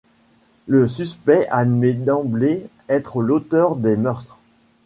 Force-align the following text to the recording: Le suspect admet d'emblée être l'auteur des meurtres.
Le 0.65 0.87
suspect 0.87 1.47
admet 1.51 1.93
d'emblée 1.93 2.65
être 2.89 3.21
l'auteur 3.21 3.75
des 3.75 3.95
meurtres. 3.95 4.39